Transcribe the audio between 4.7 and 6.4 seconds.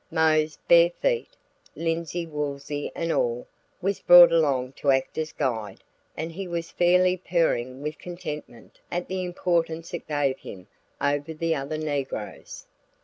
to act as guide and